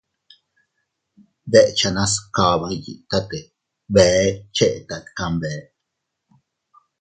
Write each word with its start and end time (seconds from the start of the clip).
Dechenas 1.51 2.13
kaba 2.35 2.67
iyitate 2.77 3.39
bee 3.93 4.23
chetat 4.55 5.05
kanbe. 5.17 5.51